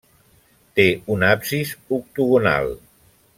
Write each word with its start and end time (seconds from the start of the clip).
Té 0.79 0.85
un 1.17 1.25
absis 1.27 1.75
octogonal. 1.99 2.73